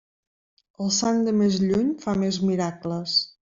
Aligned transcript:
El 0.85 0.89
sant 1.01 1.21
de 1.29 1.35
més 1.43 1.59
lluny 1.67 1.95
fa 2.07 2.19
més 2.25 2.43
miracles. 2.51 3.19